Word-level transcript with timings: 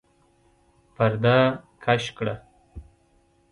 پرده 0.95 1.37
کش 1.83 2.03
کړه! 2.17 2.35